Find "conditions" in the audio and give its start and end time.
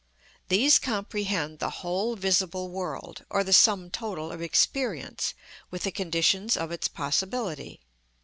5.91-6.57